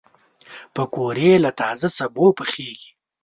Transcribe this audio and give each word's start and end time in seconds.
پکورې 0.75 1.31
له 1.43 1.51
تازه 1.59 1.87
سبو 1.97 2.25
پخېږي 2.37 2.89